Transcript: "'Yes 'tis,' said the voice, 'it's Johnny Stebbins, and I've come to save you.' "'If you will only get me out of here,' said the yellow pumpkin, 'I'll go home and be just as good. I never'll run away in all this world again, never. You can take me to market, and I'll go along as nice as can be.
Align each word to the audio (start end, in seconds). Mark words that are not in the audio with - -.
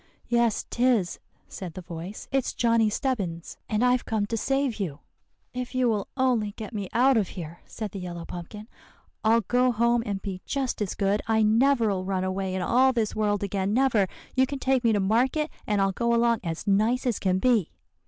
"'Yes 0.27 0.65
'tis,' 0.67 1.19
said 1.47 1.75
the 1.75 1.83
voice, 1.83 2.27
'it's 2.31 2.55
Johnny 2.55 2.89
Stebbins, 2.89 3.57
and 3.69 3.85
I've 3.85 4.03
come 4.03 4.25
to 4.25 4.35
save 4.35 4.79
you.' 4.79 5.01
"'If 5.53 5.75
you 5.75 5.87
will 5.89 6.07
only 6.17 6.53
get 6.53 6.73
me 6.73 6.89
out 6.91 7.17
of 7.17 7.27
here,' 7.37 7.59
said 7.67 7.91
the 7.91 7.99
yellow 7.99 8.25
pumpkin, 8.25 8.67
'I'll 9.23 9.41
go 9.41 9.71
home 9.71 10.01
and 10.03 10.19
be 10.19 10.41
just 10.43 10.81
as 10.81 10.95
good. 10.95 11.21
I 11.27 11.43
never'll 11.43 12.03
run 12.03 12.23
away 12.23 12.55
in 12.55 12.63
all 12.63 12.91
this 12.93 13.15
world 13.15 13.43
again, 13.43 13.75
never. 13.75 14.07
You 14.35 14.47
can 14.47 14.57
take 14.57 14.83
me 14.83 14.91
to 14.91 14.99
market, 14.99 15.51
and 15.67 15.79
I'll 15.79 15.91
go 15.91 16.15
along 16.15 16.39
as 16.43 16.65
nice 16.65 17.05
as 17.05 17.19
can 17.19 17.37
be. 17.37 17.69